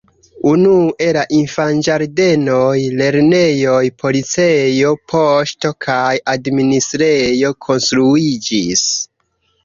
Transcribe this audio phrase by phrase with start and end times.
[0.51, 8.83] Unue la infanĝardenoj, lernejoj, policejo, poŝto kaj administrejo konstruiĝis.